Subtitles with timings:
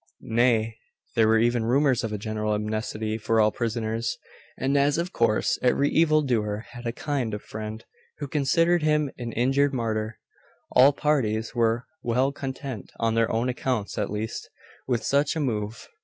[0.23, 0.77] Nay,
[1.15, 4.17] there were even rumours of a general amnesty for all prisoners;
[4.57, 7.85] and as, of course, every evil doer had a kind of friend,
[8.17, 10.17] who considered him an injured martyr,
[10.71, 14.49] all parties were well content, on their own accounts at least,
[14.87, 15.87] with such a move.